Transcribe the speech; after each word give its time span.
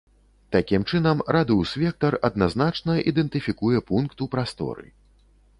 Такім 0.53 0.85
чынам, 0.91 1.21
радыус-вектар 1.37 2.17
адназначна 2.29 2.97
ідэнтыфікуе 3.13 3.85
пункт 3.93 4.17
у 4.29 4.33
прасторы. 4.37 4.87